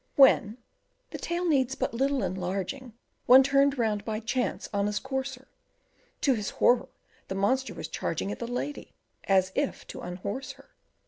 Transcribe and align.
When 0.15 0.57
the 1.11 1.19
tale 1.19 1.47
needs 1.47 1.75
but 1.75 1.93
little 1.93 2.23
enlarging 2.23 2.93
One 3.27 3.43
turned 3.43 3.77
round 3.77 4.03
by 4.03 4.19
chance 4.19 4.67
on 4.73 4.87
his 4.87 4.97
courser; 4.97 5.47
To 6.21 6.33
his 6.33 6.49
horror, 6.49 6.89
the 7.27 7.35
monster 7.35 7.75
was 7.75 7.87
charging 7.87 8.31
At 8.31 8.39
the 8.39 8.47
lady, 8.47 8.95
as 9.25 9.51
if 9.53 9.85
to 9.89 10.01
unhorse 10.01 10.53
her. 10.53 10.69